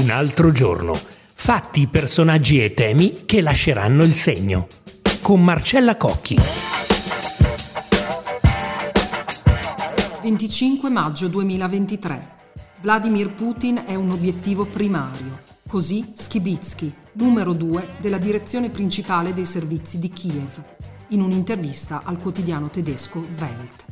Un 0.00 0.10
altro 0.10 0.52
giorno. 0.52 0.98
Fatti, 1.34 1.86
personaggi 1.86 2.62
e 2.62 2.74
temi 2.74 3.24
che 3.24 3.40
lasceranno 3.40 4.02
il 4.02 4.12
segno. 4.12 4.66
Con 5.20 5.44
Marcella 5.44 5.96
Cocchi. 5.96 6.36
25 10.22 10.90
maggio 10.90 11.28
2023. 11.28 12.30
Vladimir 12.80 13.32
Putin 13.34 13.84
è 13.86 13.94
un 13.94 14.10
obiettivo 14.10 14.64
primario. 14.64 15.40
Così 15.68 16.12
Skibitsky, 16.16 16.92
numero 17.12 17.52
2 17.52 17.96
della 17.98 18.18
direzione 18.18 18.70
principale 18.70 19.32
dei 19.32 19.46
servizi 19.46 19.98
di 19.98 20.10
Kiev, 20.10 20.60
in 21.08 21.20
un'intervista 21.20 22.02
al 22.04 22.18
quotidiano 22.18 22.68
tedesco 22.68 23.24
Welt. 23.38 23.91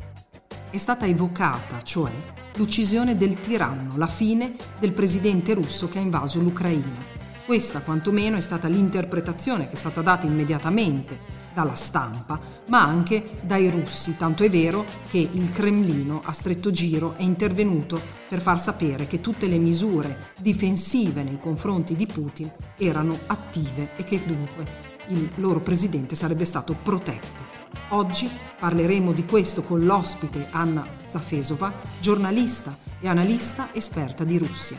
È 0.71 0.77
stata 0.77 1.05
evocata, 1.05 1.81
cioè, 1.81 2.09
l'uccisione 2.55 3.17
del 3.17 3.41
tiranno, 3.41 3.97
la 3.97 4.07
fine 4.07 4.55
del 4.79 4.93
presidente 4.93 5.53
russo 5.53 5.89
che 5.89 5.97
ha 5.97 6.01
invaso 6.01 6.39
l'Ucraina. 6.39 7.09
Questa 7.45 7.81
quantomeno 7.81 8.37
è 8.37 8.39
stata 8.39 8.69
l'interpretazione 8.69 9.67
che 9.67 9.73
è 9.73 9.75
stata 9.75 10.01
data 10.01 10.25
immediatamente 10.25 11.19
dalla 11.53 11.75
stampa, 11.75 12.39
ma 12.67 12.83
anche 12.83 13.31
dai 13.41 13.69
russi, 13.69 14.15
tanto 14.15 14.43
è 14.43 14.49
vero 14.49 14.85
che 15.09 15.17
il 15.17 15.51
Cremlino 15.51 16.21
a 16.23 16.31
stretto 16.31 16.71
giro 16.71 17.15
è 17.17 17.23
intervenuto 17.23 18.01
per 18.29 18.39
far 18.39 18.61
sapere 18.61 19.07
che 19.07 19.19
tutte 19.19 19.47
le 19.47 19.57
misure 19.57 20.31
difensive 20.39 21.21
nei 21.21 21.37
confronti 21.37 21.97
di 21.97 22.05
Putin 22.05 22.49
erano 22.77 23.19
attive 23.27 23.89
e 23.97 24.05
che 24.05 24.23
dunque 24.25 24.65
il 25.07 25.29
loro 25.35 25.59
presidente 25.59 26.15
sarebbe 26.15 26.45
stato 26.45 26.77
protetto. 26.81 27.60
Oggi 27.93 28.29
parleremo 28.57 29.11
di 29.11 29.25
questo 29.25 29.63
con 29.63 29.83
l'ospite 29.83 30.47
Anna 30.51 30.85
Zafesova, 31.09 31.73
giornalista 31.99 32.73
e 33.01 33.09
analista 33.09 33.73
esperta 33.73 34.23
di 34.23 34.37
Russia. 34.37 34.77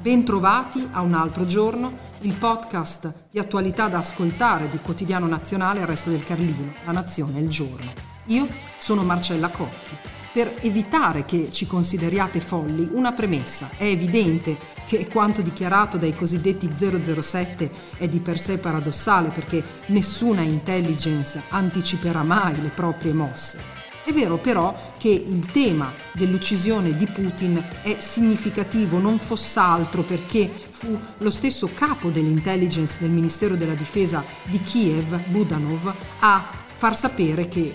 Bentrovati 0.00 0.88
a 0.92 1.00
un 1.00 1.14
altro 1.14 1.46
giorno, 1.46 1.98
il 2.20 2.34
podcast 2.34 3.26
di 3.32 3.40
attualità 3.40 3.88
da 3.88 3.98
ascoltare 3.98 4.70
di 4.70 4.78
Quotidiano 4.78 5.26
Nazionale 5.26 5.80
Il 5.80 5.86
Resto 5.86 6.10
del 6.10 6.22
Carlino, 6.22 6.72
La 6.84 6.92
Nazione 6.92 7.38
e 7.38 7.42
il 7.42 7.48
Giorno. 7.48 7.92
Io 8.26 8.46
sono 8.78 9.02
Marcella 9.02 9.48
Cocchi 9.48 10.21
per 10.32 10.56
evitare 10.60 11.24
che 11.24 11.48
ci 11.50 11.66
consideriate 11.66 12.40
folli, 12.40 12.88
una 12.92 13.12
premessa. 13.12 13.70
È 13.76 13.84
evidente 13.84 14.56
che 14.86 15.06
quanto 15.06 15.42
dichiarato 15.42 15.98
dai 15.98 16.14
cosiddetti 16.14 16.70
007 16.74 17.70
è 17.98 18.08
di 18.08 18.18
per 18.18 18.38
sé 18.38 18.58
paradossale 18.58 19.28
perché 19.28 19.62
nessuna 19.86 20.40
intelligence 20.40 21.42
anticiperà 21.48 22.22
mai 22.22 22.60
le 22.60 22.70
proprie 22.70 23.12
mosse. 23.12 23.80
È 24.04 24.12
vero 24.12 24.38
però 24.38 24.94
che 24.98 25.10
il 25.10 25.50
tema 25.52 25.92
dell'uccisione 26.12 26.96
di 26.96 27.06
Putin 27.06 27.64
è 27.82 27.96
significativo 28.00 28.98
non 28.98 29.18
fosse 29.18 29.60
altro 29.60 30.02
perché 30.02 30.50
fu 30.70 30.98
lo 31.18 31.30
stesso 31.30 31.70
capo 31.72 32.10
dell'intelligence 32.10 32.96
del 32.98 33.10
Ministero 33.10 33.54
della 33.54 33.74
Difesa 33.74 34.24
di 34.42 34.60
Kiev, 34.60 35.28
Budanov, 35.28 35.94
a 36.18 36.44
far 36.66 36.96
sapere 36.96 37.46
che 37.46 37.72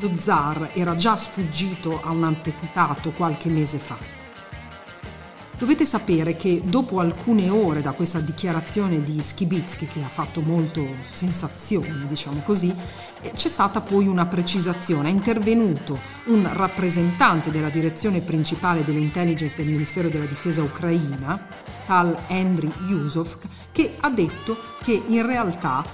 lo 0.00 0.16
zar 0.16 0.70
era 0.74 0.94
già 0.94 1.16
sfuggito 1.16 2.00
a 2.02 2.10
un 2.10 2.24
anteputato 2.24 3.10
qualche 3.10 3.48
mese 3.48 3.78
fa. 3.78 3.96
Dovete 5.58 5.84
sapere 5.84 6.36
che 6.36 6.62
dopo 6.64 7.00
alcune 7.00 7.48
ore 7.48 7.82
da 7.82 7.90
questa 7.90 8.20
dichiarazione 8.20 9.02
di 9.02 9.20
Skibitsky, 9.20 9.88
che 9.88 10.04
ha 10.04 10.08
fatto 10.08 10.40
molto 10.40 10.86
sensazione, 11.10 12.06
diciamo 12.06 12.42
così, 12.44 12.72
eh, 13.22 13.32
c'è 13.34 13.48
stata 13.48 13.80
poi 13.80 14.06
una 14.06 14.26
precisazione. 14.26 15.08
È 15.08 15.12
intervenuto 15.12 15.98
un 16.26 16.48
rappresentante 16.52 17.50
della 17.50 17.70
direzione 17.70 18.20
principale 18.20 18.84
dell'intelligence 18.84 19.56
del 19.56 19.66
Ministero 19.66 20.08
della 20.08 20.26
Difesa 20.26 20.62
ucraina, 20.62 21.48
tal 21.86 22.16
Andriy 22.28 22.72
Yusov, 22.86 23.38
che 23.72 23.96
ha 23.98 24.10
detto 24.10 24.56
che 24.84 25.02
in 25.08 25.26
realtà 25.26 25.84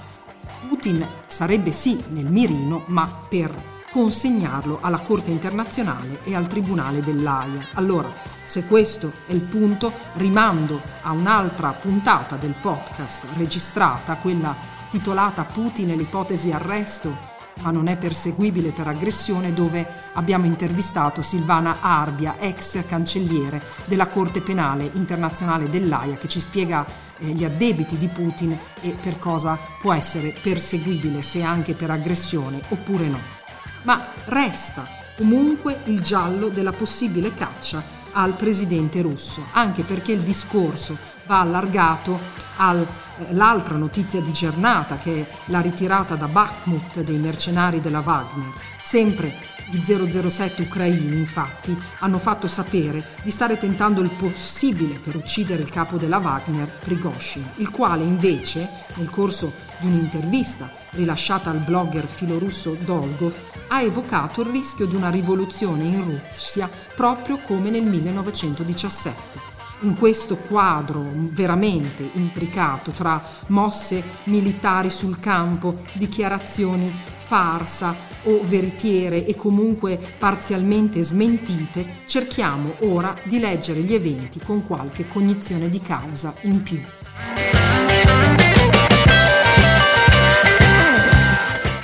Putin 0.69 1.03
sarebbe 1.25 1.71
sì 1.71 2.03
nel 2.09 2.29
mirino, 2.29 2.83
ma 2.85 3.11
per 3.27 3.73
consegnarlo 3.95 4.79
alla 4.81 4.97
Corte 4.97 5.31
internazionale 5.31 6.19
e 6.25 6.35
al 6.35 6.47
Tribunale 6.47 6.99
dell'AIA. 6.99 7.67
Allora, 7.75 8.11
se 8.43 8.65
questo 8.65 9.09
è 9.25 9.31
il 9.31 9.39
punto, 9.39 9.93
rimando 10.15 10.81
a 11.01 11.11
un'altra 11.11 11.69
puntata 11.69 12.35
del 12.35 12.55
podcast 12.59 13.23
registrata, 13.37 14.17
quella 14.17 14.53
titolata 14.91 15.45
Putin 15.45 15.91
e 15.91 15.95
l'ipotesi 15.95 16.51
arresto 16.51 17.33
ma 17.61 17.71
non 17.71 17.87
è 17.87 17.95
perseguibile 17.95 18.71
per 18.71 18.85
aggressione, 18.89 19.53
dove 19.53 19.87
abbiamo 20.11 20.45
intervistato 20.45 21.21
Silvana 21.21 21.77
Arbia, 21.79 22.35
ex 22.37 22.85
cancelliere 22.85 23.61
della 23.85 24.09
Corte 24.09 24.41
Penale 24.41 24.89
Internazionale 24.95 25.69
dell'AIA, 25.69 26.17
che 26.17 26.27
ci 26.27 26.41
spiega 26.41 26.85
eh, 27.19 27.27
gli 27.27 27.45
addebiti 27.45 27.97
di 27.97 28.09
Putin 28.09 28.59
e 28.81 28.89
per 28.89 29.17
cosa 29.19 29.57
può 29.79 29.93
essere 29.93 30.35
perseguibile, 30.41 31.21
se 31.21 31.43
anche 31.43 31.75
per 31.75 31.91
aggressione 31.91 32.59
oppure 32.67 33.07
no 33.07 33.44
ma 33.85 34.09
resta 34.25 34.87
comunque 35.17 35.79
il 35.85 36.01
giallo 36.01 36.49
della 36.49 36.73
possibile 36.73 37.33
caccia 37.33 37.81
al 38.11 38.33
presidente 38.33 39.01
russo, 39.01 39.45
anche 39.53 39.83
perché 39.83 40.11
il 40.11 40.21
discorso 40.21 40.97
va 41.25 41.39
allargato 41.39 42.19
all'altra 42.57 43.77
notizia 43.77 44.21
di 44.21 44.31
giornata 44.31 44.97
che 44.97 45.21
è 45.21 45.27
la 45.45 45.61
ritirata 45.61 46.15
da 46.15 46.27
Bakhmut 46.27 47.01
dei 47.01 47.17
mercenari 47.17 47.81
della 47.81 48.03
Wagner. 48.05 48.53
Sempre 48.81 49.33
gli 49.69 49.81
007 49.81 50.61
ucraini, 50.61 51.17
infatti, 51.17 51.77
hanno 51.99 52.19
fatto 52.19 52.47
sapere 52.47 53.03
di 53.23 53.31
stare 53.31 53.57
tentando 53.57 54.01
il 54.01 54.11
possibile 54.11 54.99
per 54.99 55.15
uccidere 55.15 55.61
il 55.61 55.69
capo 55.69 55.97
della 55.97 56.17
Wagner, 56.17 56.67
Prigozhin, 56.67 57.47
il 57.57 57.69
quale 57.69 58.03
invece, 58.03 58.69
nel 58.95 59.09
corso 59.09 59.51
di 59.79 59.87
un'intervista 59.87 60.71
rilasciata 60.91 61.49
al 61.49 61.59
blogger 61.59 62.07
filorusso 62.07 62.77
Dolgov, 62.83 63.33
ha 63.67 63.81
evocato 63.81 64.41
il 64.41 64.47
rischio 64.47 64.85
di 64.85 64.95
una 64.95 65.09
rivoluzione 65.09 65.83
in 65.83 66.03
Russia 66.03 66.69
proprio 66.95 67.37
come 67.37 67.69
nel 67.69 67.83
1917. 67.83 69.53
In 69.81 69.97
questo 69.97 70.37
quadro 70.37 71.05
veramente 71.31 72.09
imbricato 72.13 72.91
tra 72.91 73.21
mosse 73.47 74.01
militari 74.25 74.89
sul 74.89 75.19
campo, 75.19 75.83
dichiarazioni 75.93 76.93
farsa 77.25 78.14
o 78.25 78.41
veritiere 78.43 79.25
e 79.25 79.35
comunque 79.35 79.99
parzialmente 80.17 81.01
smentite, 81.03 82.01
cerchiamo 82.05 82.75
ora 82.81 83.15
di 83.23 83.39
leggere 83.39 83.81
gli 83.81 83.93
eventi 83.93 84.39
con 84.39 84.65
qualche 84.65 85.07
cognizione 85.07 85.69
di 85.69 85.81
causa 85.81 86.33
in 86.41 86.61
più. 86.61 86.81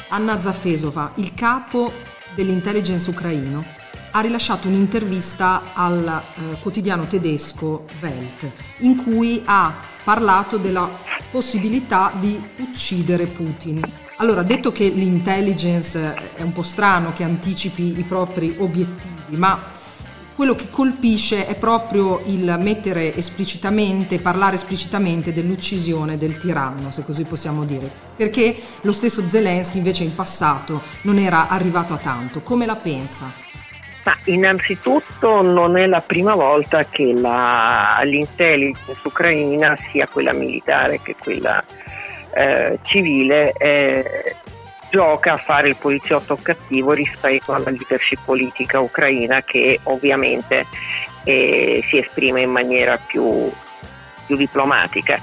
Anna 0.09 0.39
Zafesova, 0.39 1.13
il 1.15 1.33
capo 1.33 1.91
dell'intelligence 2.35 3.09
ucraino, 3.09 3.63
ha 4.11 4.19
rilasciato 4.19 4.67
un'intervista 4.67 5.73
al 5.73 6.05
eh, 6.05 6.57
quotidiano 6.59 7.05
tedesco 7.05 7.85
Welt, 8.01 8.49
in 8.79 9.01
cui 9.01 9.41
ha 9.45 9.73
parlato 10.03 10.57
della 10.57 10.89
possibilità 11.31 12.11
di 12.19 12.39
uccidere 12.57 13.25
Putin. 13.25 14.00
Allora, 14.21 14.43
detto 14.43 14.71
che 14.71 14.87
l'intelligence 14.87 16.13
è 16.35 16.43
un 16.43 16.51
po' 16.51 16.61
strano 16.61 17.11
che 17.11 17.23
anticipi 17.23 17.97
i 17.97 18.03
propri 18.03 18.55
obiettivi, 18.59 19.35
ma 19.35 19.59
quello 20.35 20.53
che 20.53 20.69
colpisce 20.69 21.47
è 21.47 21.55
proprio 21.55 22.21
il 22.25 22.55
mettere 22.59 23.15
esplicitamente, 23.15 24.19
parlare 24.19 24.57
esplicitamente 24.57 25.33
dell'uccisione 25.33 26.19
del 26.19 26.37
tiranno, 26.37 26.91
se 26.91 27.03
così 27.03 27.23
possiamo 27.23 27.63
dire, 27.63 27.89
perché 28.15 28.55
lo 28.81 28.91
stesso 28.91 29.27
Zelensky 29.27 29.77
invece 29.77 30.03
in 30.03 30.13
passato 30.13 30.83
non 31.01 31.17
era 31.17 31.47
arrivato 31.47 31.93
a 31.93 31.97
tanto. 31.97 32.41
Come 32.41 32.67
la 32.67 32.75
pensa? 32.75 33.25
Ma 34.03 34.15
innanzitutto 34.25 35.41
non 35.41 35.77
è 35.77 35.87
la 35.87 36.01
prima 36.01 36.35
volta 36.35 36.85
che 36.85 37.11
la, 37.11 37.99
l'intelligence 38.03 38.99
ucraina, 39.01 39.75
sia 39.91 40.07
quella 40.07 40.33
militare 40.33 40.99
che 41.01 41.15
quella 41.19 41.63
eh, 42.33 42.79
civile 42.83 43.53
eh, 43.53 44.35
gioca 44.89 45.33
a 45.33 45.37
fare 45.37 45.69
il 45.69 45.77
poliziotto 45.77 46.37
cattivo 46.41 46.91
rispetto 46.91 47.53
alla 47.53 47.69
leadership 47.69 48.19
politica 48.25 48.79
ucraina 48.79 49.41
che 49.41 49.79
ovviamente 49.83 50.65
eh, 51.23 51.83
si 51.87 51.97
esprime 51.97 52.41
in 52.41 52.51
maniera 52.51 52.97
più, 52.97 53.49
più 54.25 54.35
diplomatica. 54.35 55.19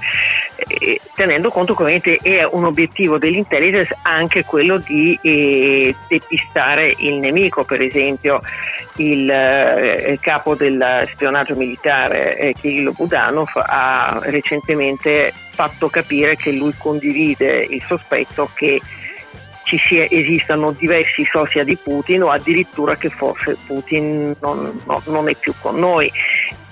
Eh, 0.67 0.99
tenendo 1.15 1.49
conto 1.49 1.73
che 1.73 1.83
ovviamente 1.83 2.17
è 2.21 2.43
un 2.43 2.65
obiettivo 2.65 3.17
dell'intelligence 3.17 3.97
anche 4.01 4.43
quello 4.43 4.77
di 4.77 5.17
eh, 5.21 5.95
depistare 6.07 6.93
il 6.97 7.15
nemico, 7.15 7.63
per 7.63 7.81
esempio 7.81 8.41
il, 8.97 9.29
eh, 9.29 10.11
il 10.11 10.19
capo 10.19 10.55
del 10.55 11.05
spionaggio 11.07 11.55
militare 11.55 12.37
eh, 12.37 12.53
Kirill 12.53 12.93
Budanov 12.93 13.49
ha 13.55 14.19
recentemente 14.23 15.33
fatto 15.51 15.89
capire 15.89 16.35
che 16.35 16.51
lui 16.51 16.73
condivide 16.77 17.65
il 17.69 17.83
sospetto 17.85 18.49
che 18.53 18.81
ci 19.63 19.77
sia, 19.87 20.07
esistano 20.09 20.71
diversi 20.71 21.27
socia 21.31 21.63
di 21.63 21.75
Putin 21.75 22.23
o 22.23 22.31
addirittura 22.31 22.95
che 22.95 23.09
forse 23.09 23.57
Putin 23.67 24.35
non, 24.41 24.81
no, 24.85 25.01
non 25.05 25.29
è 25.29 25.35
più 25.35 25.53
con 25.59 25.77
noi. 25.77 26.11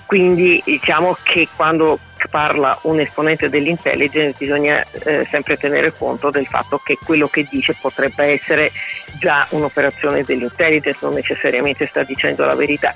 Quindi 0.04 0.60
diciamo 0.64 1.16
che 1.22 1.46
quando 1.54 1.98
parla 2.30 2.78
un 2.82 3.00
esponente 3.00 3.48
dell'intelligence 3.48 4.34
bisogna 4.36 4.84
eh, 5.04 5.26
sempre 5.30 5.56
tenere 5.56 5.92
conto 5.92 6.30
del 6.30 6.46
fatto 6.46 6.80
che 6.82 6.98
quello 7.02 7.28
che 7.28 7.46
dice 7.48 7.76
potrebbe 7.80 8.24
essere 8.24 8.72
già 9.18 9.46
un'operazione 9.50 10.24
dell'intelligence, 10.24 10.98
non 11.02 11.14
necessariamente 11.14 11.86
sta 11.86 12.02
dicendo 12.02 12.44
la 12.44 12.54
verità. 12.54 12.92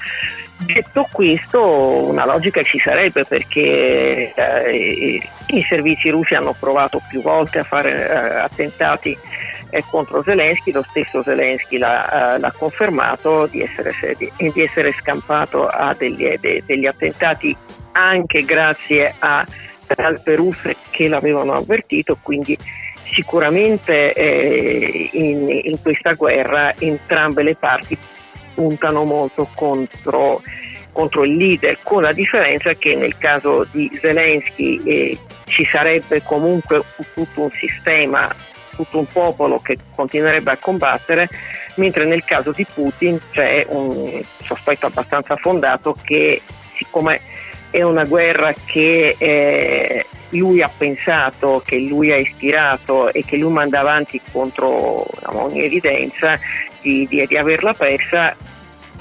Detto 0.59 1.09
questo, 1.11 2.07
una 2.07 2.25
logica 2.25 2.63
ci 2.63 2.79
sarebbe 2.79 3.25
perché 3.25 4.33
eh, 4.35 5.31
i 5.47 5.63
servizi 5.69 6.09
russi 6.11 6.35
hanno 6.35 6.55
provato 6.59 7.03
più 7.09 7.21
volte 7.21 7.59
a 7.59 7.65
fare 7.65 8.09
eh, 8.09 8.15
attentati 8.39 9.19
eh, 9.73 9.83
contro 9.89 10.23
Zelensky, 10.23 10.71
lo 10.71 10.85
stesso 10.91 11.23
Zelensky 11.23 11.79
l'ha, 11.79 12.35
eh, 12.35 12.39
l'ha 12.39 12.53
confermato 12.53 13.47
di 13.47 13.63
essere, 13.63 13.95
di, 14.19 14.63
essere, 14.63 14.93
scampato 14.93 15.67
a 15.67 15.95
degli, 15.97 16.31
de, 16.39 16.63
degli 16.67 16.85
attentati 16.85 17.57
anche 17.93 18.43
grazie 18.43 19.15
a 19.19 19.47
talpe 19.87 20.35
russe 20.37 20.77
che 20.91 21.09
l'avevano 21.09 21.55
avvertito, 21.55 22.19
quindi 22.21 22.57
sicuramente 23.13 24.13
eh, 24.13 25.09
in, 25.13 25.49
in, 25.49 25.81
questa 25.81 26.13
guerra 26.13 26.75
entrambe 26.79 27.43
le 27.43 27.55
parti 27.55 27.97
puntano 28.55 29.05
molto 29.05 29.49
contro, 29.55 30.43
contro, 30.93 31.25
il 31.25 31.35
leader, 31.35 31.79
con 31.83 32.03
la 32.03 32.13
differenza 32.13 32.75
che 32.75 32.95
nel 32.95 33.17
caso 33.17 33.67
di 33.71 33.91
Zelensky 33.99 34.83
eh, 34.85 35.19
ci 35.45 35.65
sarebbe 35.65 36.23
comunque 36.23 36.83
tutto 37.15 37.43
un 37.43 37.51
sistema, 37.51 38.35
tutto 38.75 38.99
un 38.99 39.07
popolo 39.11 39.59
che 39.61 39.79
continuerebbe 39.95 40.51
a 40.51 40.57
combattere, 40.57 41.29
mentre 41.77 42.07
nel 42.07 42.25
caso 42.25 42.53
di 42.53 42.67
Putin 42.73 43.21
c'è 43.31 43.67
un 43.69 44.23
sospetto 44.43 44.87
abbastanza 44.87 45.37
fondato 45.37 45.97
che 46.03 46.43
siccome 46.77 47.21
è 47.71 47.83
una 47.83 48.05
guerra 48.05 48.53
che 48.67 49.15
eh, 49.17 50.07
lui 50.31 50.63
ha 50.63 50.71
pensato, 50.75 51.63
che 51.65 51.79
lui 51.79 52.13
ha 52.13 52.17
ispirato 52.17 53.11
e 53.13 53.25
che 53.25 53.37
lui 53.37 53.51
manda 53.51 53.81
avanti 53.81 54.21
contro 54.31 55.07
diciamo, 55.15 55.45
ogni 55.45 55.63
evidenza 55.63 56.39
di, 56.83 57.07
di, 57.09 57.25
di 57.27 57.37
averla 57.37 57.73
persa, 57.73 58.37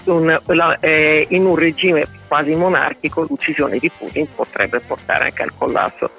un, 0.06 0.40
la, 0.46 0.78
eh, 0.80 1.28
in 1.30 1.46
un 1.46 1.56
regime 1.56 2.08
quasi 2.28 2.56
monarchico 2.56 3.26
l'uccisione 3.28 3.78
di 3.78 3.90
Putin 3.90 4.26
potrebbe 4.34 4.80
portare 4.80 5.26
anche 5.26 5.44
al 5.44 5.52
collasso 5.58 6.12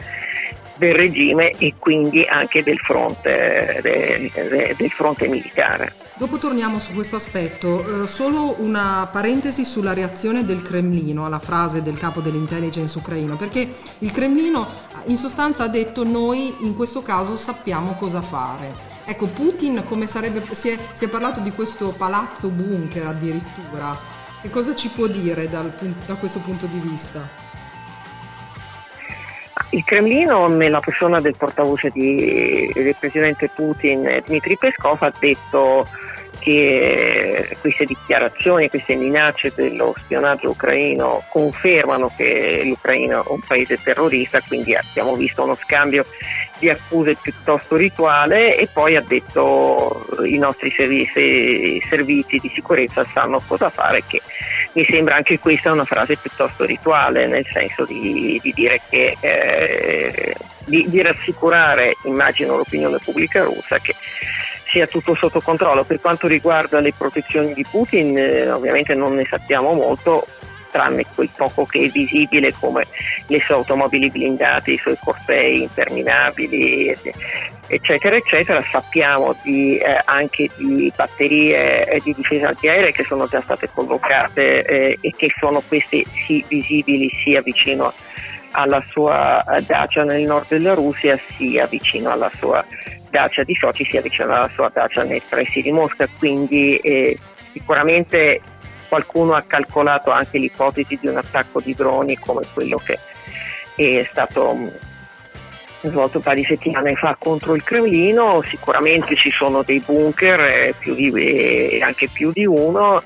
del 0.83 0.95
regime 0.97 1.51
e 1.51 1.75
quindi 1.79 2.25
anche 2.25 2.65
del 2.65 2.79
fronte, 2.79 3.79
de, 3.83 4.31
de, 4.35 4.75
del 4.77 4.91
fronte 4.91 5.29
militare. 5.29 5.93
Dopo 6.17 6.39
torniamo 6.39 6.81
su 6.81 6.93
questo 6.93 7.15
aspetto, 7.15 8.03
eh, 8.03 8.07
solo 8.09 8.57
una 8.59 9.09
parentesi 9.11 9.65
sulla 9.65 9.93
reazione 9.93 10.45
del 10.45 10.61
Cremlino 10.61 11.25
alla 11.25 11.39
frase 11.39 11.83
del 11.83 11.97
capo 11.97 12.21
dell'intelligence 12.21 12.99
ucraino, 12.99 13.37
perché 13.37 13.67
il 13.99 14.11
Cremlino 14.11 14.67
in 15.07 15.17
sostanza 15.17 15.65
ha 15.65 15.69
detto 15.69 16.05
noi 16.05 16.53
in 16.61 16.75
questo 16.75 17.01
caso 17.03 17.37
sappiamo 17.37 17.93
cosa 17.93 18.21
fare. 18.21 18.91
Ecco, 19.05 19.27
Putin 19.27 19.85
come 19.87 20.07
sarebbe, 20.07 20.43
si 20.51 20.69
è, 20.69 20.79
si 20.93 21.05
è 21.05 21.09
parlato 21.09 21.41
di 21.41 21.53
questo 21.53 21.95
palazzo 21.97 22.49
bunker 22.49 23.07
addirittura, 23.07 23.97
che 24.41 24.51
cosa 24.51 24.75
ci 24.75 24.89
può 24.89 25.07
dire 25.07 25.49
dal, 25.49 25.73
da 26.07 26.15
questo 26.15 26.41
punto 26.41 26.67
di 26.67 26.79
vista? 26.79 27.42
Il 29.73 29.85
Cremlino, 29.85 30.49
nella 30.49 30.81
persona 30.81 31.19
del 31.21 31.35
portavoce 31.35 31.89
di, 31.91 32.71
del 32.75 32.95
presidente 32.99 33.49
Putin, 33.49 34.23
Dmitry 34.27 34.57
Peskov, 34.59 35.03
ha 35.03 35.13
detto 35.19 35.89
che 36.41 37.57
queste 37.61 37.87
dichiarazioni, 37.87 38.69
queste 38.69 38.97
minacce 38.97 39.51
dello 39.55 39.95
spionaggio 39.97 40.51
ucraino 40.51 41.25
confermano 41.31 42.13
che 42.15 42.63
l'Ucraina 42.65 43.21
è 43.21 43.29
un 43.29 43.41
paese 43.47 43.79
terrorista, 43.83 44.43
quindi 44.47 44.75
abbiamo 44.75 45.17
visto 45.17 45.43
uno 45.43 45.57
scambio 45.63 46.05
di 46.59 46.69
accuse 46.69 47.17
piuttosto 47.23 47.77
rituale 47.77 48.59
e 48.59 48.69
poi 48.71 48.97
ha 48.97 49.05
detto 49.07 50.05
i 50.25 50.37
nostri 50.37 50.71
servizi, 50.71 51.83
servizi 51.89 52.39
di 52.39 52.51
sicurezza 52.53 53.07
sanno 53.15 53.41
cosa 53.47 53.71
fare, 53.71 54.03
che 54.07 54.21
mi 54.73 54.87
sembra 54.89 55.17
anche 55.17 55.39
questa 55.39 55.73
una 55.73 55.85
frase 55.85 56.17
piuttosto 56.17 56.65
rituale, 56.65 57.27
nel 57.27 57.47
senso 57.51 57.85
di, 57.85 58.39
di 58.43 58.53
dire 58.55 58.81
che 58.89 59.17
eh, 59.21 60.35
di, 60.65 60.89
di 60.89 61.03
rassicurare, 61.03 61.95
immagino, 62.05 62.57
l'opinione 62.57 62.99
pubblica 63.03 63.43
russa 63.43 63.79
che 63.79 63.95
sia 64.71 64.87
tutto 64.87 65.15
sotto 65.15 65.41
controllo. 65.41 65.85
Per 65.85 66.01
quanto 66.01 66.27
riguarda 66.27 66.81
le 66.81 66.93
protezioni 66.97 67.53
di 67.53 67.65
Putin, 67.69 68.17
eh, 68.17 68.51
ovviamente 68.51 68.95
non 68.95 69.15
ne 69.15 69.27
sappiamo 69.29 69.73
molto, 69.73 70.27
tranne 70.73 71.05
quel 71.15 71.31
poco 71.37 71.65
che 71.65 71.85
è 71.85 71.89
visibile 71.89 72.53
come 72.59 72.87
le 73.29 73.41
sue 73.45 73.55
automobili 73.55 74.11
blindate, 74.11 74.73
i 74.73 74.79
suoi 74.79 74.97
cortei 74.99 75.63
interminabili, 75.63 76.97
eccetera, 77.69 78.17
eccetera. 78.17 78.61
Sappiamo 78.63 79.37
di, 79.43 79.77
eh, 79.77 80.01
anche 80.07 80.51
di 80.57 80.93
batterie 80.97 82.01
di 82.03 82.15
difesa 82.15 82.49
antiaerea 82.49 82.91
che 82.91 83.05
sono 83.05 83.29
già 83.29 83.41
state 83.43 83.71
collocate 83.73 84.65
eh, 84.65 84.99
e 85.01 85.15
che 85.17 85.29
sono 85.39 85.63
queste 85.67 86.05
sì 86.27 86.45
visibili 86.49 87.09
sia 87.23 87.41
vicino 87.43 87.93
alla 88.53 88.83
sua 88.89 89.43
eh, 89.45 89.63
dacia 89.63 90.03
nel 90.05 90.23
nord 90.23 90.49
della 90.49 90.75
Russia 90.75 91.19
sia 91.37 91.67
vicino 91.67 92.11
alla 92.11 92.31
sua 92.37 92.65
dacia 93.11 93.45
di 93.45 93.55
Sochi 93.55 93.87
sia 93.89 94.01
vicino 94.01 94.35
alla 94.35 94.49
sua 94.49 94.71
dacia 94.73 95.05
nei 95.05 95.23
pressi 95.27 95.61
di 95.61 95.71
Mosca, 95.71 96.09
quindi 96.19 96.77
eh, 96.79 97.19
sicuramente 97.53 98.41
qualcuno 98.93 99.33
ha 99.33 99.43
calcolato 99.47 100.11
anche 100.11 100.37
l'ipotesi 100.37 100.99
di 101.01 101.07
un 101.07 101.17
attacco 101.17 101.63
di 101.63 101.75
droni 101.75 102.19
come 102.19 102.43
quello 102.53 102.77
che 102.77 102.99
è 103.75 104.07
stato 104.11 104.55
mm, 104.55 104.69
svolto 105.81 106.19
un 106.19 106.23
paio 106.23 106.37
di 106.37 106.45
settimane 106.45 106.95
fa 106.95 107.17
contro 107.19 107.55
il 107.55 107.65
Cremlino, 107.65 108.43
sicuramente 108.45 109.17
ci 109.17 109.31
sono 109.31 109.63
dei 109.63 109.81
bunker, 109.81 110.41
eh, 110.41 110.75
più 110.79 110.95
di, 110.95 111.11
eh, 111.11 111.81
anche 111.83 112.09
più 112.09 112.33
di 112.33 112.45
uno, 112.45 113.03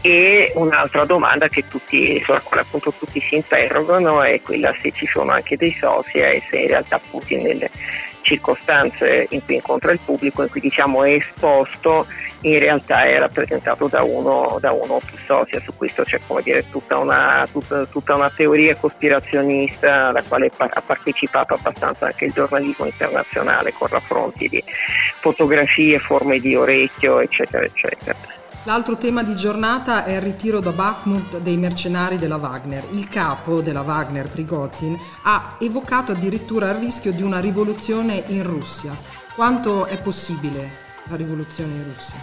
e 0.00 0.52
un'altra 0.54 1.04
domanda 1.04 1.48
tutti, 1.48 2.22
sulla 2.22 2.40
quale 2.40 2.62
appunto 2.62 2.94
tutti 2.96 3.20
si 3.20 3.34
interrogano 3.34 4.22
è 4.22 4.40
quella 4.42 4.72
se 4.80 4.92
ci 4.92 5.08
sono 5.10 5.32
anche 5.32 5.56
dei 5.56 5.72
soci 5.72 6.18
e 6.18 6.40
se 6.48 6.56
in 6.56 6.68
realtà 6.68 7.00
Putin 7.10 7.42
nelle 7.42 7.68
circostanze 8.26 9.28
in 9.30 9.44
cui 9.44 9.54
incontra 9.54 9.92
il 9.92 10.00
pubblico, 10.04 10.42
in 10.42 10.50
cui 10.50 10.60
diciamo 10.60 11.04
è 11.04 11.12
esposto, 11.12 12.06
in 12.40 12.58
realtà 12.58 13.04
è 13.04 13.18
rappresentato 13.18 13.86
da 13.86 14.02
uno, 14.02 14.58
da 14.60 14.72
uno 14.72 14.94
o 14.94 15.00
più 15.00 15.16
soci. 15.24 15.58
Su 15.60 15.72
questo 15.76 16.02
c'è 16.02 16.18
come 16.26 16.42
dire, 16.42 16.68
tutta, 16.68 16.98
una, 16.98 17.46
tutta, 17.50 17.86
tutta 17.86 18.16
una 18.16 18.30
teoria 18.30 18.74
cospirazionista 18.74 20.08
alla 20.08 20.22
quale 20.26 20.50
ha 20.56 20.82
partecipato 20.84 21.54
abbastanza 21.54 22.06
anche 22.06 22.24
il 22.24 22.32
giornalismo 22.32 22.86
internazionale 22.86 23.72
con 23.72 23.86
raffronti 23.86 24.48
di 24.48 24.62
fotografie, 25.20 25.98
forme 26.00 26.40
di 26.40 26.56
orecchio, 26.56 27.20
eccetera, 27.20 27.64
eccetera. 27.64 28.16
L'altro 28.66 28.96
tema 28.96 29.22
di 29.22 29.36
giornata 29.36 30.04
è 30.04 30.16
il 30.16 30.20
ritiro 30.20 30.58
da 30.58 30.72
Bakhmut 30.72 31.38
dei 31.38 31.56
mercenari 31.56 32.18
della 32.18 32.34
Wagner. 32.34 32.82
Il 32.90 33.08
capo 33.08 33.60
della 33.60 33.82
Wagner, 33.82 34.28
Prigozhin, 34.28 34.98
ha 35.22 35.54
evocato 35.60 36.10
addirittura 36.10 36.70
il 36.70 36.78
rischio 36.78 37.12
di 37.12 37.22
una 37.22 37.38
rivoluzione 37.38 38.24
in 38.26 38.42
Russia. 38.42 38.92
Quanto 39.36 39.86
è 39.86 39.96
possibile 40.02 40.68
la 41.04 41.14
rivoluzione 41.14 41.74
in 41.74 41.84
Russia? 41.84 42.18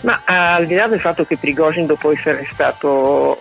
Ma 0.00 0.20
al 0.24 0.66
di 0.66 0.74
là 0.74 0.88
del 0.88 1.00
fatto 1.00 1.24
che 1.24 1.38
Prigozhin 1.38 1.86
dopo 1.86 2.10
essere 2.10 2.48
stato 2.52 3.38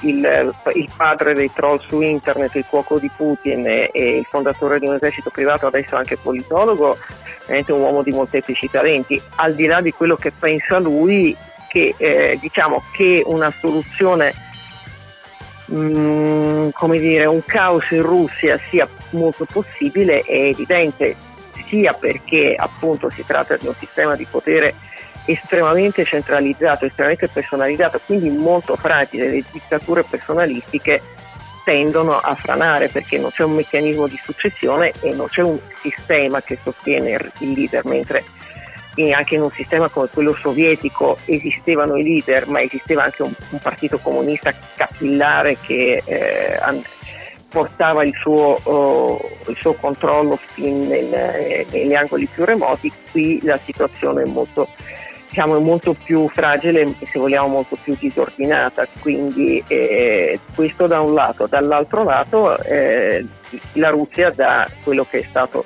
il, 0.00 0.52
il, 0.74 0.90
padre 0.96 1.32
dei 1.32 1.50
troll 1.54 1.80
su 1.86 2.00
internet, 2.00 2.56
il 2.56 2.66
cuoco 2.68 2.98
di 2.98 3.10
Putin 3.16 3.64
e 3.66 3.90
il 3.94 4.26
fondatore 4.28 4.80
di 4.80 4.86
un 4.86 4.94
esercito 4.94 5.30
privato, 5.30 5.68
adesso 5.68 5.94
anche 5.94 6.16
politologo, 6.16 6.98
veramente 7.44 7.72
un 7.72 7.80
uomo 7.80 8.02
di 8.02 8.10
molteplici 8.10 8.68
talenti, 8.70 9.20
al 9.36 9.54
di 9.54 9.66
là 9.66 9.80
di 9.80 9.92
quello 9.92 10.16
che 10.16 10.32
pensa 10.32 10.78
lui, 10.78 11.36
che 11.68 11.94
eh, 11.96 12.38
diciamo 12.40 12.82
che 12.92 13.22
una 13.24 13.52
soluzione, 13.58 14.34
mh, 15.66 15.76
mm, 15.76 16.68
come 16.72 16.98
dire, 16.98 17.26
un 17.26 17.44
caos 17.44 17.90
in 17.90 18.02
Russia 18.02 18.58
sia 18.68 18.88
molto 19.10 19.44
possibile 19.44 20.20
è 20.20 20.46
evidente, 20.46 21.16
sia 21.68 21.92
perché 21.92 22.54
appunto 22.56 23.10
si 23.10 23.24
tratta 23.24 23.56
di 23.56 23.66
un 23.66 23.74
sistema 23.74 24.16
di 24.16 24.26
potere 24.28 24.74
estremamente 25.26 26.04
centralizzato, 26.04 26.86
estremamente 26.86 27.28
personalizzato, 27.28 28.00
quindi 28.04 28.30
molto 28.30 28.76
fragile, 28.76 29.30
le 29.30 29.44
dittature 29.52 30.02
personalistiche 30.02 31.00
tendono 31.64 32.18
a 32.18 32.34
franare 32.34 32.88
perché 32.88 33.18
non 33.18 33.30
c'è 33.30 33.44
un 33.44 33.54
meccanismo 33.54 34.06
di 34.06 34.18
successione 34.22 34.92
e 35.00 35.12
non 35.12 35.26
c'è 35.26 35.42
un 35.42 35.58
sistema 35.80 36.42
che 36.42 36.58
sostiene 36.62 37.32
il 37.38 37.52
leader, 37.52 37.84
mentre 37.84 38.24
anche 39.14 39.36
in 39.36 39.42
un 39.42 39.50
sistema 39.52 39.88
come 39.88 40.08
quello 40.12 40.34
sovietico 40.34 41.16
esistevano 41.24 41.96
i 41.96 42.02
leader, 42.02 42.46
ma 42.48 42.60
esisteva 42.60 43.04
anche 43.04 43.22
un, 43.22 43.32
un 43.50 43.58
partito 43.58 43.98
comunista 43.98 44.52
capillare 44.74 45.56
che 45.58 46.02
eh, 46.04 46.58
portava 47.48 48.04
il 48.04 48.14
suo, 48.14 48.58
oh, 48.62 49.38
il 49.46 49.56
suo, 49.58 49.72
controllo 49.74 50.38
fin 50.54 50.86
nel, 50.86 51.66
negli 51.70 51.94
angoli 51.94 52.26
più 52.26 52.44
remoti, 52.44 52.92
qui 53.10 53.40
la 53.42 53.58
situazione 53.64 54.22
è 54.22 54.26
molto 54.26 54.68
diciamo, 55.30 55.58
molto 55.60 55.94
più 55.94 56.28
fragile 56.28 56.82
e 56.82 57.06
se 57.10 57.18
vogliamo 57.18 57.46
molto 57.46 57.78
più 57.80 57.96
disordinata, 57.98 58.86
quindi 59.00 59.62
eh, 59.68 60.38
questo 60.54 60.86
da 60.88 61.00
un 61.00 61.14
lato, 61.14 61.46
dall'altro 61.46 62.02
lato 62.02 62.58
eh, 62.62 63.24
la 63.74 63.90
Russia 63.90 64.30
da 64.30 64.68
quello 64.82 65.06
che 65.08 65.20
è 65.20 65.22
stato 65.22 65.64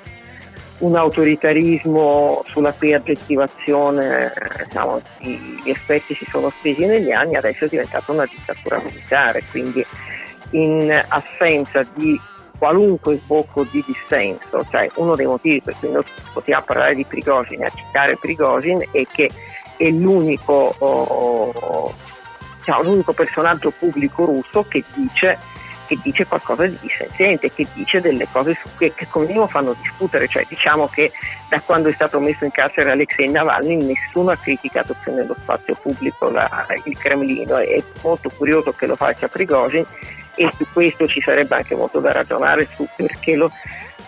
un 0.79 0.97
autoritarismo 0.97 2.45
sulla 2.47 2.73
cui 2.73 2.93
aggettivazione 2.93 4.33
diciamo, 4.65 5.01
gli 5.21 5.71
effetti 5.71 6.15
si 6.15 6.27
sono 6.29 6.51
spesi 6.59 6.85
negli 6.85 7.11
anni, 7.11 7.37
adesso 7.37 7.65
è 7.65 7.69
diventata 7.69 8.13
una 8.13 8.27
dittatura 8.27 8.79
militare, 8.85 9.43
quindi 9.51 9.85
in 10.51 11.05
assenza 11.09 11.81
di 11.95 12.21
qualunque 12.65 13.19
sbocco 13.19 13.67
di 13.71 13.85
dissenso, 13.87 14.65
cioè 14.71 14.89
uno 14.95 15.15
dei 15.15 15.27
motivi 15.27 15.61
per 15.61 15.77
cui 15.79 15.91
noi 15.91 16.03
possiamo 16.33 16.65
parlare 16.65 16.95
di 16.95 17.05
Prigozhin 17.05 17.63
e 17.63 17.67
accicare 17.67 18.17
Prigozhin 18.17 18.89
è 18.91 19.07
che 19.13 19.31
è 19.77 19.91
l'unico, 19.91 20.75
oh, 20.79 21.93
diciamo, 22.57 22.83
l'unico 22.85 23.13
personaggio 23.13 23.71
pubblico 23.71 24.25
russo 24.25 24.65
che 24.67 24.83
dice 24.95 25.39
che 25.87 25.99
dice 26.03 26.25
qualcosa 26.25 26.65
di 26.67 26.79
dissenziente, 26.81 27.53
che 27.53 27.67
dice 27.75 28.01
delle 28.01 28.27
cose 28.33 28.57
che, 28.79 28.95
che 28.95 29.07
come 29.11 29.27
minimo 29.27 29.47
fanno 29.47 29.77
discutere, 29.83 30.27
cioè 30.27 30.47
diciamo 30.49 30.89
che 30.89 31.13
da 31.51 31.61
quando 31.61 31.91
è 31.91 31.93
stato 31.93 32.19
messo 32.19 32.47
in 32.47 32.51
carcere 32.51 32.93
Alexei 32.93 33.29
Navalny 33.29 33.77
nessuno 33.85 34.31
ha 34.31 34.37
criticato 34.37 34.97
più 35.03 35.13
nello 35.13 35.37
spazio 35.39 35.75
pubblico 35.75 36.31
la, 36.31 36.67
il 36.85 36.97
Cremlino, 36.97 37.59
è 37.59 37.83
molto 38.03 38.31
curioso 38.31 38.73
che 38.73 38.87
lo 38.87 38.97
faccia 38.97 39.29
Prigozhin 39.29 39.85
e 40.37 40.51
su 40.57 40.67
questo 40.73 41.07
ci 41.07 41.21
sarebbe 41.21 41.57
anche 41.57 41.75
molto 41.75 42.01
da 42.01 42.13
ragionare 42.13 42.69
su 42.75 42.87
perché 42.95 43.37
lo, 43.37 43.51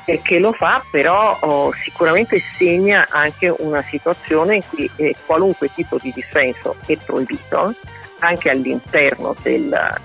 perché 0.04 0.38
lo 0.38 0.52
fa, 0.52 0.83
però 0.90 1.37
oh, 1.40 1.73
sicuramente 1.73 2.40
segna 2.56 3.06
anche 3.11 3.52
una 3.59 3.85
situazione 3.90 4.56
in 4.56 4.62
cui 4.68 4.90
eh, 4.97 5.14
qualunque 5.26 5.71
tipo 5.75 5.99
di 6.00 6.12
dissenso 6.12 6.76
è 6.87 6.97
proibito, 6.97 7.75
anche 8.21 8.50
all'interno 8.50 9.35
del, 9.42 9.99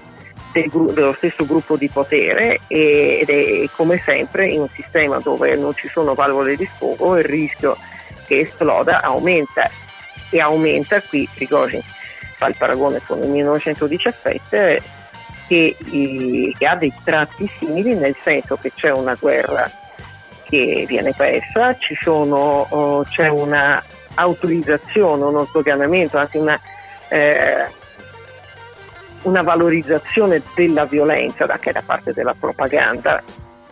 del, 0.52 0.70
dello 0.94 1.14
stesso 1.14 1.46
gruppo 1.46 1.78
di 1.78 1.88
potere 1.88 2.60
ed 2.68 3.30
è 3.30 3.70
come 3.76 4.02
sempre 4.04 4.48
in 4.48 4.62
un 4.62 4.70
sistema 4.70 5.20
dove 5.20 5.56
non 5.56 5.76
ci 5.76 5.88
sono 5.88 6.14
valvole 6.14 6.56
di 6.56 6.70
sfogo 6.76 7.18
il 7.18 7.26
rischio 7.26 7.78
che 8.28 8.40
esploda 8.40 9.02
aumenta. 9.02 9.70
E 10.34 10.40
aumenta 10.40 11.02
qui 11.02 11.28
Prigozhin 11.34 11.82
fa 12.38 12.48
il 12.48 12.56
paragone 12.58 13.02
con 13.06 13.22
il 13.22 13.28
1917 13.28 14.82
che, 15.48 15.76
che 16.58 16.66
ha 16.66 16.76
dei 16.76 16.94
tratti 17.04 17.48
simili 17.58 17.94
nel 17.96 18.16
senso 18.24 18.58
che 18.58 18.72
c'è 18.74 18.92
una 18.92 19.16
guerra 19.20 19.70
che 20.44 20.86
viene 20.88 21.14
persa, 21.16 21.76
sono, 22.02 22.66
oh, 22.70 23.04
c'è 23.04 23.28
una 23.30 23.82
autorizzazione, 24.16 25.24
uno 25.24 25.46
sdoganamento, 25.46 26.18
anche 26.18 26.38
una 26.38 26.60
eh, 27.10 27.80
una 29.24 29.42
valorizzazione 29.42 30.42
della 30.56 30.86
violenza 30.86 31.46
da, 31.46 31.60
da 31.62 31.84
parte 31.86 32.14
della 32.14 32.34
propaganda 32.38 33.22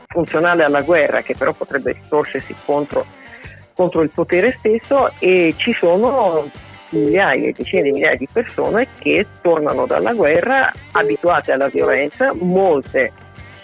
funzionale 0.07 0.63
alla 0.63 0.81
guerra 0.81 1.21
che 1.21 1.35
però 1.35 1.53
potrebbe 1.53 1.93
ritorcersi 1.93 2.55
contro, 2.65 3.05
contro 3.73 4.01
il 4.01 4.11
potere 4.13 4.51
stesso 4.51 5.11
e 5.19 5.53
ci 5.57 5.73
sono 5.73 6.49
migliaia, 6.89 7.51
decine 7.55 7.83
di 7.83 7.91
migliaia 7.91 8.15
di 8.15 8.27
persone 8.31 8.87
che 8.99 9.25
tornano 9.41 9.85
dalla 9.85 10.13
guerra 10.13 10.71
abituate 10.91 11.51
alla 11.51 11.67
violenza, 11.67 12.33
molte 12.33 13.11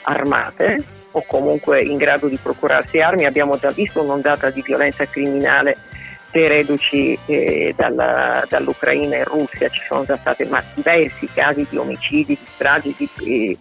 armate 0.03 0.83
o 1.11 1.23
comunque 1.25 1.81
in 1.81 1.97
grado 1.97 2.27
di 2.27 2.37
procurarsi 2.41 2.99
armi. 2.99 3.25
Abbiamo 3.25 3.57
già 3.57 3.69
visto 3.69 4.01
un'ondata 4.01 4.49
di 4.49 4.61
violenza 4.61 5.05
criminale 5.05 5.77
per 6.35 6.49
reduci 6.49 7.17
eh, 7.27 7.73
dalla, 7.77 8.45
dall'Ucraina 8.49 9.15
e 9.15 9.23
Russia 9.23 9.69
ci 9.69 9.81
sono 9.87 10.03
già 10.03 10.17
stati 10.17 10.45
diversi 10.73 11.29
casi 11.33 11.65
di 11.69 11.77
omicidi, 11.77 12.37
di 12.37 12.47
stragi, 12.55 12.93
di, 12.97 13.09
eh, 13.23 13.57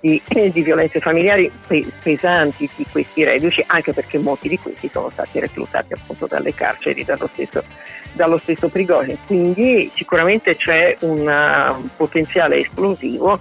di, 0.00 0.20
di 0.52 0.62
violenze 0.62 0.98
familiari 1.00 1.50
pesanti 2.02 2.68
di 2.74 2.86
questi 2.90 3.24
reduci, 3.24 3.62
anche 3.66 3.92
perché 3.92 4.18
molti 4.18 4.48
di 4.48 4.58
questi 4.58 4.88
sono 4.88 5.10
stati 5.10 5.38
reclutati 5.38 5.92
appunto 5.92 6.26
dalle 6.26 6.54
carceri 6.54 7.04
dallo 7.04 7.28
stesso, 7.32 7.62
dallo 8.12 8.38
stesso 8.38 8.68
Prigozhin. 8.68 9.18
Quindi 9.26 9.90
sicuramente 9.94 10.56
c'è 10.56 10.96
un 11.00 11.90
potenziale 11.96 12.58
esplosivo 12.58 13.38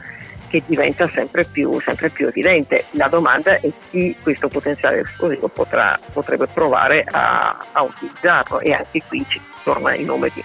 che 0.50 0.64
diventa 0.66 1.10
sempre 1.14 1.46
più, 1.46 1.80
sempre 1.80 2.10
più, 2.10 2.28
evidente. 2.28 2.86
La 2.92 3.08
domanda 3.08 3.56
è 3.56 3.72
chi 3.90 4.16
questo 4.22 4.50
potenziale 4.50 5.02
esplosivo 5.02 5.48
potrà, 5.48 5.98
potrebbe 6.12 6.48
provare 6.48 7.06
a, 7.10 7.68
a, 7.72 7.84
utilizzarlo 7.84 8.60
e 8.60 8.74
anche 8.74 9.02
qui 9.08 9.26
ci 9.28 9.40
torna 9.64 9.96
il 9.96 10.06
nome 10.06 10.32
di, 10.34 10.44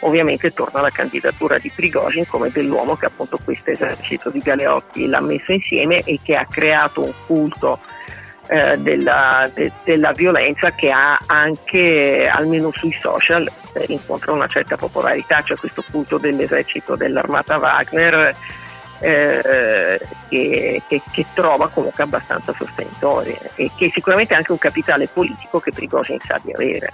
ovviamente 0.00 0.52
torna 0.52 0.82
la 0.82 0.90
candidatura 0.90 1.58
di 1.58 1.72
Prigozhin 1.74 2.26
come 2.26 2.50
dell'uomo 2.50 2.96
che 2.96 3.06
appunto 3.06 3.38
questo 3.42 3.70
esercito 3.70 4.30
di 4.30 4.40
Galeotti 4.40 5.06
l'ha 5.06 5.20
messo 5.20 5.52
insieme 5.52 6.02
e 6.04 6.20
che 6.22 6.36
ha 6.36 6.46
creato 6.46 7.02
un 7.02 7.14
culto 7.26 7.80
eh, 8.48 8.76
della, 8.78 9.50
de, 9.52 9.72
della, 9.84 10.12
violenza 10.12 10.70
che 10.70 10.90
ha 10.90 11.18
anche, 11.26 12.30
almeno 12.32 12.70
sui 12.74 12.96
social, 12.98 13.50
eh, 13.74 13.84
incontra 13.88 14.32
una 14.32 14.46
certa 14.46 14.76
popolarità, 14.76 15.42
cioè 15.42 15.56
questo 15.58 15.84
culto 15.90 16.18
dell'esercito 16.18 16.96
dell'armata 16.96 17.58
Wagner 17.58 18.34
eh, 19.00 20.00
che, 20.28 20.82
che, 20.88 21.02
che, 21.10 21.26
trova 21.34 21.68
comunque 21.68 22.02
abbastanza 22.02 22.52
sostenitore 22.56 23.52
e 23.54 23.70
che 23.76 23.90
sicuramente 23.92 24.34
è 24.34 24.36
anche 24.36 24.52
un 24.52 24.58
capitale 24.58 25.08
politico 25.08 25.60
che 25.60 25.72
Prigozhin 25.72 26.18
sa 26.26 26.40
di 26.42 26.52
avere. 26.52 26.92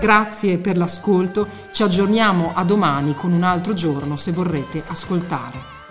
Grazie 0.00 0.58
per 0.58 0.76
l'ascolto, 0.76 1.48
ci 1.70 1.84
aggiorniamo 1.84 2.52
a 2.54 2.64
domani 2.64 3.14
con 3.14 3.32
un 3.32 3.44
altro 3.44 3.72
giorno 3.72 4.16
se 4.16 4.32
vorrete 4.32 4.82
ascoltare. 4.88 5.81